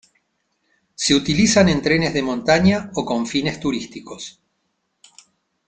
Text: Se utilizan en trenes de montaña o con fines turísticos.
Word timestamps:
Se 0.95 1.13
utilizan 1.13 1.69
en 1.69 1.79
trenes 1.83 2.11
de 2.15 2.23
montaña 2.23 2.89
o 2.95 3.05
con 3.05 3.27
fines 3.27 3.59
turísticos. 3.59 4.41